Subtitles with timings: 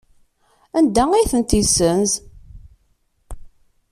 [0.77, 2.11] Anda ay tent-yessenz?